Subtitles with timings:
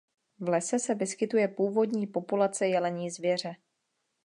[0.39, 3.55] V lese se vyskytuje původní populace jelení zvěře.